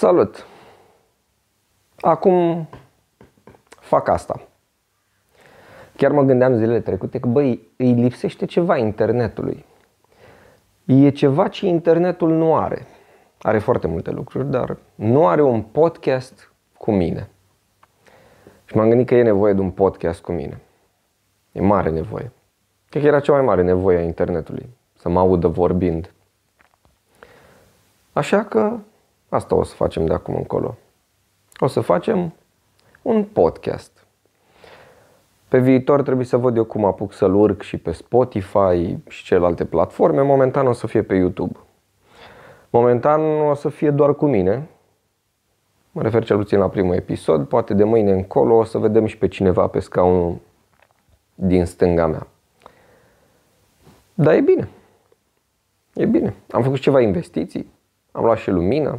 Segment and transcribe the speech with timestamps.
[0.00, 0.46] Salut!
[2.00, 2.68] Acum
[3.80, 4.40] fac asta.
[5.96, 9.64] Chiar mă gândeam zilele trecute că, băi, îi lipsește ceva internetului.
[10.84, 12.86] E ceva ce internetul nu are.
[13.42, 17.28] Are foarte multe lucruri, dar nu are un podcast cu mine.
[18.64, 20.60] Și m-am gândit că e nevoie de un podcast cu mine.
[21.52, 22.32] E mare nevoie.
[22.88, 24.68] Cred că era cea mai mare nevoie a internetului.
[24.96, 26.12] Să mă audă vorbind.
[28.12, 28.78] Așa că
[29.30, 30.76] Asta o să facem de acum încolo.
[31.58, 32.32] O să facem
[33.02, 34.06] un podcast.
[35.48, 39.64] Pe viitor trebuie să văd eu cum apuc să-l urc și pe Spotify și celelalte
[39.64, 40.22] platforme.
[40.22, 41.58] Momentan o să fie pe YouTube.
[42.70, 44.68] Momentan o să fie doar cu mine.
[45.92, 47.48] Mă refer cel puțin la primul episod.
[47.48, 50.38] Poate de mâine încolo o să vedem și pe cineva pe scaunul
[51.34, 52.26] din stânga mea.
[54.14, 54.68] Dar e bine.
[55.94, 56.34] E bine.
[56.50, 57.70] Am făcut ceva investiții.
[58.12, 58.98] Am luat și lumină.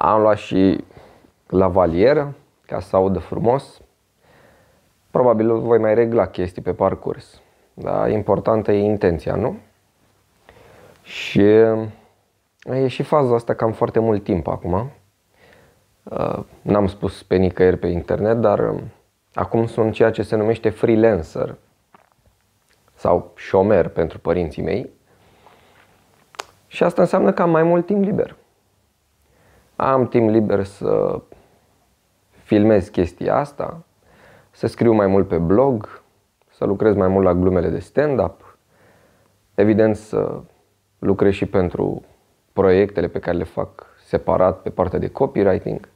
[0.00, 0.84] Am luat și
[1.46, 2.34] lavalieră
[2.66, 3.80] ca să audă frumos.
[5.10, 7.40] Probabil voi mai regla chestii pe parcurs.
[7.74, 9.58] Dar importantă e intenția, nu?
[11.02, 11.42] Și
[12.64, 14.90] e și faza asta că am foarte mult timp acum.
[16.02, 18.80] Uh, n-am spus pe nicăieri pe internet, dar um,
[19.34, 21.54] acum sunt ceea ce se numește freelancer
[22.94, 24.90] sau șomer pentru părinții mei.
[26.66, 28.36] Și asta înseamnă că am mai mult timp liber
[29.80, 31.20] am timp liber să
[32.42, 33.84] filmez chestia asta,
[34.50, 36.02] să scriu mai mult pe blog,
[36.50, 38.58] să lucrez mai mult la glumele de stand-up,
[39.54, 40.40] evident să
[40.98, 42.02] lucrez și pentru
[42.52, 45.88] proiectele pe care le fac separat pe partea de copywriting.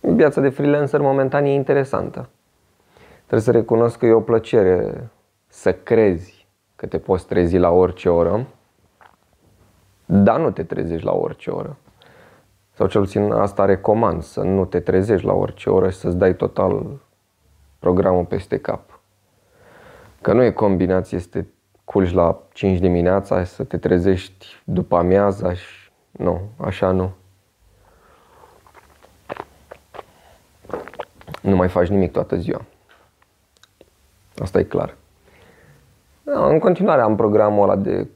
[0.00, 2.28] Viața de freelancer momentan e interesantă.
[3.16, 5.08] Trebuie să recunosc că e o plăcere
[5.46, 8.46] să crezi că te poți trezi la orice oră
[10.06, 11.76] dar nu te trezești la orice oră.
[12.72, 16.34] Sau cel puțin asta recomand, să nu te trezești la orice oră și să-ți dai
[16.34, 17.00] total
[17.78, 19.00] programul peste cap.
[20.20, 21.44] Că nu e combinație să te
[21.84, 27.10] culci la 5 dimineața și să te trezești după amiaza și nu, așa nu.
[31.42, 32.64] Nu mai faci nimic toată ziua.
[34.38, 34.96] Asta e clar.
[36.24, 38.06] În continuare am programul ăla de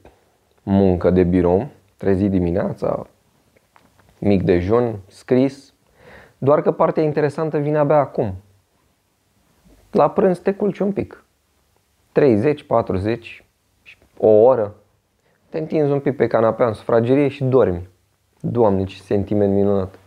[0.63, 1.67] muncă de birou
[2.01, 3.07] trezi dimineața,
[4.19, 5.73] mic dejun, scris,
[6.37, 8.33] doar că partea interesantă vine abia acum.
[9.91, 11.23] La prânz te culci un pic.
[12.11, 13.45] 30, 40,
[14.17, 14.75] o oră.
[15.49, 17.89] Te întinzi un pic pe canapea în sufragerie și dormi.
[18.39, 19.99] Doamne, ce sentiment minunat.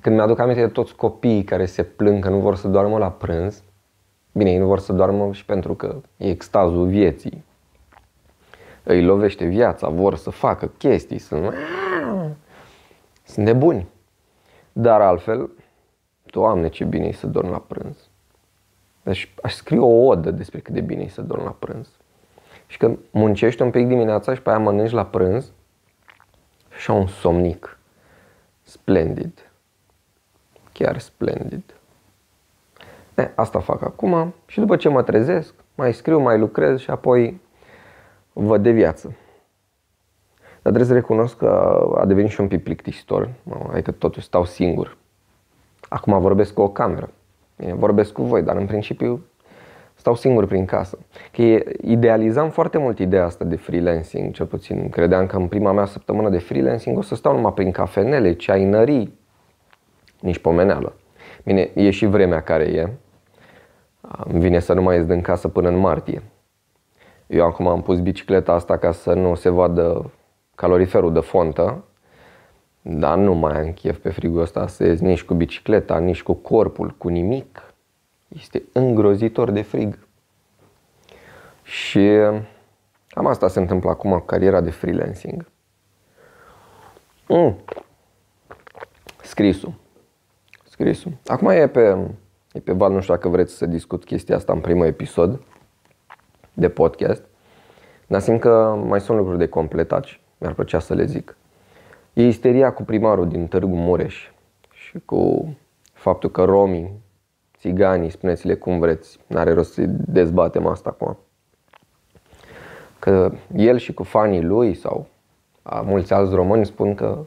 [0.00, 3.10] Când mi-aduc aminte de toți copiii care se plâng că nu vor să doarmă la
[3.10, 3.62] prânz,
[4.32, 7.44] bine, ei nu vor să doarmă și pentru că e extazul vieții,
[8.84, 11.54] îi lovește viața, vor să facă chestii, sunt,
[13.24, 13.86] sunt nebuni.
[14.72, 15.50] Dar altfel,
[16.34, 17.96] Doamne, ce bine e să dorm la prânz.
[19.02, 21.88] Deci aș scrie o odă despre cât de bine e să dorm la prânz.
[22.66, 25.52] Și că muncești un pic dimineața și pe aia mănânci la prânz
[26.78, 27.78] și un somnic.
[28.62, 29.50] Splendid.
[30.72, 31.74] Chiar splendid.
[33.14, 37.40] E, asta fac acum și după ce mă trezesc, mai scriu, mai lucrez și apoi
[38.34, 39.16] văd de viață.
[40.38, 43.30] Dar trebuie să recunosc că a devenit și un pic plictisitor,
[43.72, 44.96] adică totuși stau singur.
[45.88, 47.10] Acum vorbesc cu o cameră,
[47.56, 49.24] Bine, vorbesc cu voi, dar în principiu
[49.94, 50.98] stau singur prin casă.
[51.32, 51.42] Că
[51.80, 56.28] idealizam foarte mult ideea asta de freelancing, cel puțin credeam că în prima mea săptămână
[56.28, 59.18] de freelancing o să stau numai prin cafenele, ceainării,
[60.20, 60.92] nici pomeneală.
[61.44, 62.88] Bine, e și vremea care e.
[64.24, 66.22] Îmi vine să nu mai ies din casă până în martie.
[67.26, 70.10] Eu acum am pus bicicleta asta ca să nu se vadă
[70.54, 71.84] caloriferul de fontă,
[72.82, 76.32] dar nu mai am chef pe frigul ăsta să ies nici cu bicicleta, nici cu
[76.32, 77.74] corpul, cu nimic.
[78.28, 79.98] Este îngrozitor de frig.
[81.62, 82.08] Și
[83.08, 85.46] cam asta se întâmplă acum cu cariera de freelancing.
[87.28, 87.56] Mm.
[89.22, 89.74] Scrisul.
[90.64, 91.12] Scrisul.
[91.26, 91.96] Acum e pe,
[92.52, 95.40] e pe val, nu știu dacă vreți să discut chestia asta în primul episod
[96.54, 97.22] de podcast,
[98.06, 101.36] dar simt că mai sunt lucruri de completat și mi-ar plăcea să le zic.
[102.12, 104.30] E isteria cu primarul din Târgu Mureș
[104.72, 105.54] și cu
[105.92, 107.02] faptul că romii,
[107.58, 111.18] țiganii, spuneți-le cum vreți, n-are rost să dezbatem asta acum.
[112.98, 115.06] Că el și cu fanii lui sau
[115.62, 117.24] a mulți alți români spun că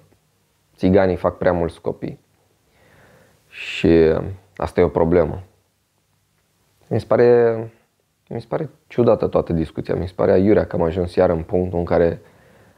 [0.75, 2.19] țiganii fac prea mulți copii.
[3.49, 4.13] Și
[4.55, 5.43] asta e o problemă.
[6.87, 7.71] Mi se pare
[8.29, 11.43] mi se pare ciudată toată discuția, mi se pare aiurea că am ajuns iar în
[11.43, 12.21] punctul în care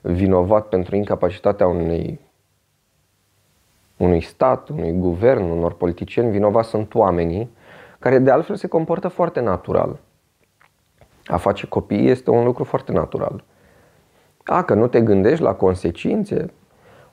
[0.01, 2.19] vinovat pentru incapacitatea unei
[3.98, 7.50] unui stat, unui guvern, unor politicieni, vinovați sunt oamenii
[8.00, 10.00] care de altfel se comportă foarte natural.
[11.25, 13.44] A face copii este un lucru foarte natural.
[14.44, 16.54] A, că nu te gândești la consecințe,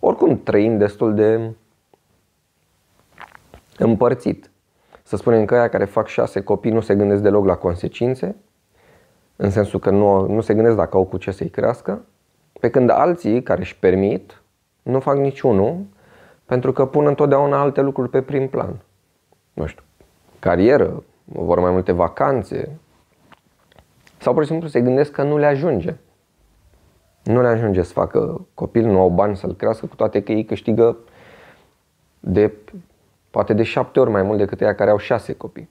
[0.00, 1.54] oricum trăim destul de
[3.78, 4.50] împărțit.
[5.06, 8.36] Să spunem că aia care fac șase copii nu se gândesc deloc la consecințe,
[9.36, 12.04] în sensul că nu, nu se gândesc dacă au cu ce să-i crească,
[12.60, 14.42] pe când alții care își permit
[14.82, 15.84] nu fac niciunul
[16.44, 18.76] pentru că pun întotdeauna alte lucruri pe prim plan.
[19.52, 19.82] Nu știu,
[20.38, 22.78] carieră, vor mai multe vacanțe
[24.18, 25.94] sau pur și simplu se gândesc că nu le ajunge.
[27.22, 30.44] Nu le ajunge să facă copil, nu au bani să-l crească, cu toate că ei
[30.44, 30.96] câștigă
[32.20, 32.52] de
[33.31, 35.70] poate de șapte ori mai mult decât ea care au șase copii.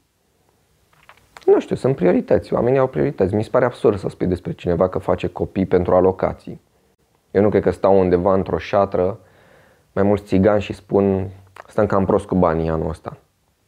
[1.45, 2.53] Nu știu, sunt priorități.
[2.53, 3.35] Oamenii au priorități.
[3.35, 6.61] Mi se pare absurd să spui despre cineva că face copii pentru alocații.
[7.31, 9.19] Eu nu cred că stau undeva într-o șatră
[9.91, 11.29] mai mulți țigani și spun
[11.67, 13.17] stăm cam prost cu banii anul ăsta.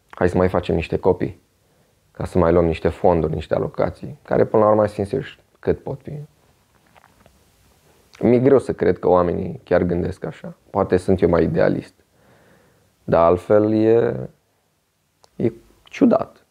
[0.10, 1.46] Hai să mai facem niște copii
[2.18, 6.02] ca să mai luăm niște fonduri, niște alocații, care până la urmă, sincer, cât pot
[6.02, 6.14] fi.
[8.20, 10.56] Mi-e greu să cred că oamenii chiar gândesc așa.
[10.70, 11.94] Poate sunt eu mai idealist.
[13.10, 14.30] Dar altfel e,
[15.36, 15.52] e
[15.84, 16.46] ciudat.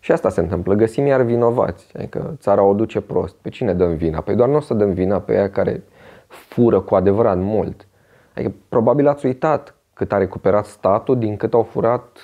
[0.00, 0.74] Și asta se întâmplă.
[0.74, 1.86] Găsim iar vinovați.
[1.96, 3.34] Adică țara o duce prost.
[3.34, 4.20] Pe cine dăm vina?
[4.20, 5.82] Păi doar nu o să dăm vina pe ea care
[6.28, 7.86] fură cu adevărat mult.
[8.34, 12.18] Adică probabil ați uitat cât a recuperat statul din cât au furat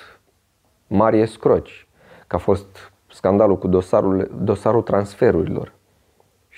[0.87, 1.87] mari escroci.
[2.27, 5.73] Că a fost scandalul cu dosarul, dosarul transferurilor.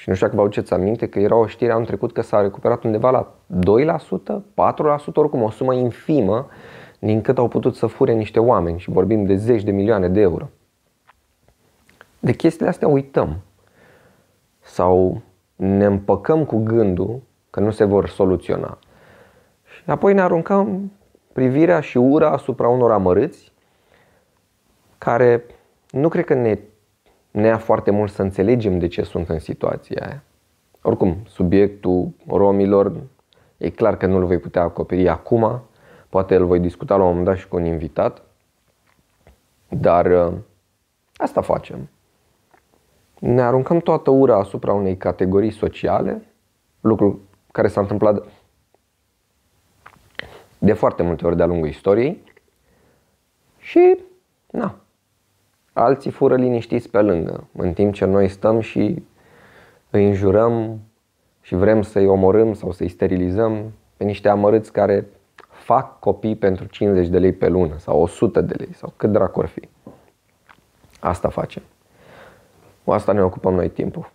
[0.04, 2.42] Și nu știu dacă vă aduceți aminte că era o știre anul trecut că s-a
[2.42, 4.42] recuperat undeva la 2%,
[5.12, 6.48] 4%, oricum o sumă infimă
[7.00, 10.22] din cât au putut să fure niște oameni și vorbim de zeci de milioane de
[10.22, 10.50] euro.
[12.20, 13.42] De chestiile astea uităm
[14.60, 15.22] sau
[15.56, 18.78] ne împăcăm cu gândul că nu se vor soluționa.
[19.66, 20.92] Și apoi ne aruncăm
[21.34, 23.52] privirea și ura asupra unor amărâți
[24.98, 25.46] care
[25.90, 26.60] nu cred că ne,
[27.34, 30.24] ne ia foarte mult să înțelegem de ce sunt în situația aia.
[30.82, 32.94] Oricum, subiectul romilor
[33.58, 35.62] e clar că nu îl voi putea acoperi acum,
[36.10, 38.22] poate îl voi discuta la un moment dat și cu un invitat,
[39.70, 40.34] dar uh,
[41.16, 41.90] asta facem.
[43.20, 46.26] Ne aruncăm toată ura asupra unei categorii sociale,
[46.82, 47.22] lucru
[47.52, 48.24] care s-a întâmplat
[50.58, 52.24] de foarte multe ori de-a lungul istoriei
[53.58, 53.98] și,
[54.52, 54.83] na,
[55.74, 59.04] alții fură liniștiți pe lângă, în timp ce noi stăm și
[59.90, 60.80] îi înjurăm
[61.42, 65.08] și vrem să-i omorâm sau să-i sterilizăm pe niște amărâți care
[65.50, 69.40] fac copii pentru 50 de lei pe lună sau 100 de lei sau cât dracu
[69.40, 69.70] ar fi.
[71.00, 71.64] Asta facem.
[72.84, 74.12] Cu asta ne ocupăm noi timpul.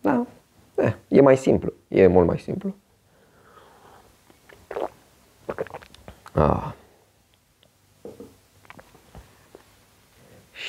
[0.00, 0.26] Da,
[0.74, 2.74] eh, e mai simplu, e mult mai simplu.
[6.32, 6.72] Ah.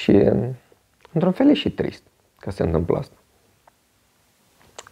[0.03, 0.11] Și
[1.13, 2.03] într-un fel e și trist
[2.39, 3.15] că se întâmplă asta.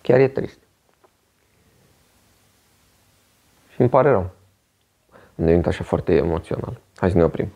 [0.02, 0.60] Chiar e trist.
[3.74, 4.30] Și îmi pare rău.
[5.12, 6.80] Am devenit așa foarte emoțional.
[6.96, 7.48] Hai să ne oprim.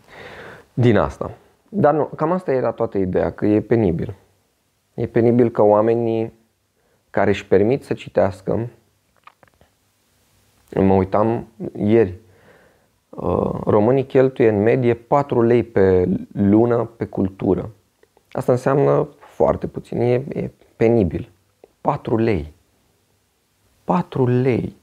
[0.74, 1.32] Din asta.
[1.70, 4.16] Dar nu, cam asta era toată ideea, că e penibil.
[4.94, 6.34] E penibil că oamenii
[7.10, 8.70] care își permit să citească,
[10.74, 12.18] mă uitam ieri, uh,
[13.66, 17.70] românii cheltuie în medie 4 lei pe lună pe cultură.
[18.32, 21.32] Asta înseamnă foarte puțin, e, e penibil.
[21.82, 22.54] 4 lei.
[23.84, 24.76] 4 lei.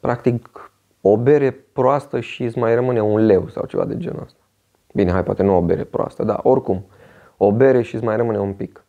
[0.00, 0.70] Practic
[1.00, 4.40] o bere proastă și îți mai rămâne un leu sau ceva de genul ăsta.
[4.92, 6.84] Bine, hai, poate nu o bere proastă, dar oricum,
[7.36, 8.84] o bere și îți mai rămâne un pic.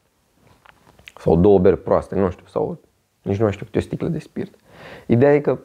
[1.18, 2.80] Sau două beri proaste, nu știu, sau
[3.22, 4.56] nici nu mai știu câte o sticlă de spirit.
[5.06, 5.60] Ideea e că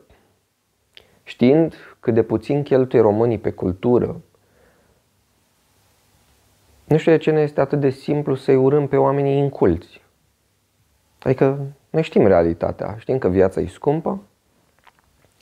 [1.23, 4.21] știind cât de puțin cheltuie românii pe cultură,
[6.85, 10.03] nu știu de ce ne este atât de simplu să-i urâm pe oamenii inculți.
[11.23, 14.23] Adică noi știm realitatea, știm că viața e scumpă,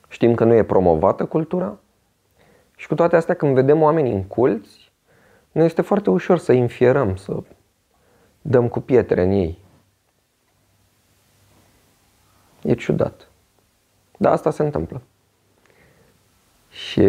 [0.08, 1.78] știm că nu e promovată cultura
[2.76, 4.92] și cu toate astea când vedem oameni inculți,
[5.52, 7.42] ne este foarte ușor să infierăm, să
[8.42, 9.58] dăm cu pietre în ei.
[12.62, 13.30] E ciudat.
[14.16, 15.02] Dar asta se întâmplă.
[16.70, 17.04] Și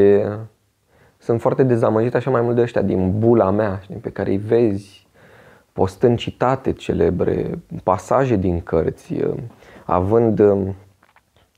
[1.17, 4.37] sunt foarte dezamăgit așa mai mult de ăștia din bula mea, știi, pe care îi
[4.37, 5.07] vezi
[5.73, 9.15] postând citate celebre, pasaje din cărți,
[9.85, 10.39] având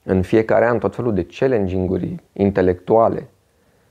[0.03, 3.27] în fiecare an tot felul de challenging-uri intelectuale.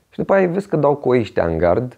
[0.09, 1.97] Și după aia vezi că dau cu ăștia în gard,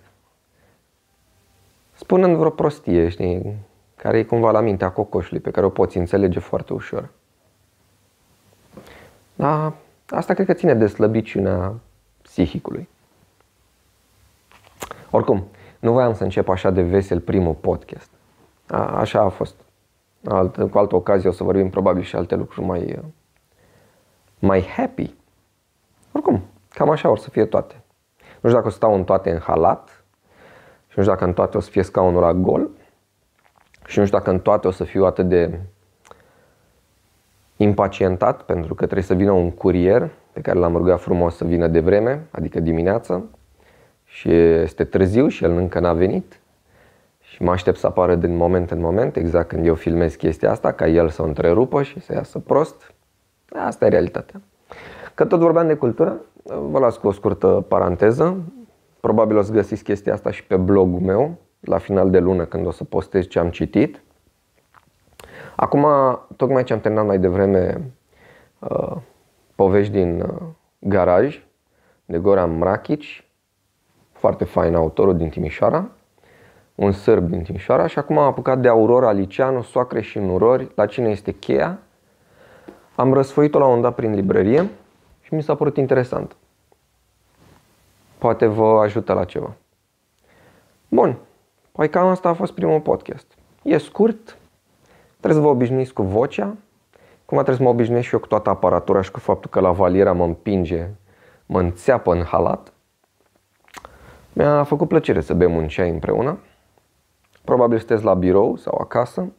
[1.93, 3.55] spunând vreo prostie, știi,
[3.95, 7.09] care e cumva la mintea cocoșului, pe care o poți înțelege foarte ușor.
[9.35, 9.73] Da,
[10.09, 11.73] asta cred că ține de slăbiciunea
[12.35, 12.89] psihicului.
[15.09, 15.47] Oricum,
[15.79, 18.09] nu voiam să încep așa de vesel primul podcast.
[18.67, 19.55] A, așa a fost.
[20.27, 22.99] Alt, cu altă ocazie o să vorbim probabil și alte lucruri mai,
[24.39, 25.13] mai happy.
[26.11, 27.83] Oricum, cam așa or să fie toate.
[28.17, 30.03] Nu știu dacă o să stau în toate în halat
[30.87, 32.69] și nu știu dacă în toate o să fie scaunul la gol
[33.85, 35.59] și nu știu dacă în toate o să fiu atât de
[37.55, 41.67] impacientat pentru că trebuie să vină un curier pe care l-am rugat frumos să vină
[41.67, 43.23] de vreme, adică dimineața
[44.03, 46.39] și este târziu și el încă n-a venit
[47.19, 50.71] și mă aștept să apară din moment în moment, exact când eu filmez chestia asta,
[50.71, 52.93] ca el să o întrerupă și să iasă prost.
[53.49, 54.41] Asta e realitatea.
[55.13, 58.43] Că tot vorbeam de cultură, vă las cu o scurtă paranteză.
[58.99, 62.65] Probabil o să găsiți chestia asta și pe blogul meu, la final de lună, când
[62.65, 64.01] o să postez ce am citit.
[65.55, 65.85] Acum,
[66.35, 67.91] tocmai ce am terminat mai devreme
[68.59, 68.95] uh,
[69.55, 70.27] povești din uh,
[70.79, 71.43] garaj
[72.05, 73.01] de Goran Mrakic,
[74.11, 75.89] foarte fain autorul din Timișoara,
[76.75, 80.85] un sârb din Timișoara și acum am apucat de Aurora Liceanu, Soacre și Nurori, la
[80.85, 81.79] cine este cheia.
[82.95, 84.69] Am răsfoit-o la un dat prin librărie
[85.21, 86.35] și mi s-a părut interesant.
[88.17, 89.53] Poate vă ajută la ceva.
[90.87, 91.17] Bun,
[91.71, 93.25] păi cam asta a fost primul podcast.
[93.61, 94.37] E scurt,
[95.19, 96.55] trebuie să vă obișnuiți cu vocea,
[97.25, 99.71] cum trebuie să mă obișnuiesc și eu cu toată aparatura și cu faptul că la
[99.71, 100.87] valiera mă împinge,
[101.45, 102.73] mă înțeapă în halat.
[104.33, 106.39] Mi-a făcut plăcere să bem un ceai împreună.
[107.43, 109.31] Probabil sunteți la birou sau acasă.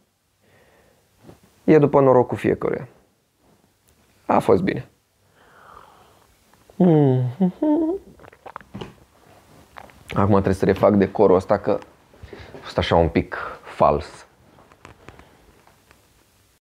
[1.64, 2.88] E după noroc cu fiecare.
[4.26, 4.88] A fost bine.
[10.14, 11.78] Acum trebuie să refac decorul ăsta că
[12.54, 14.25] a fost așa un pic fals.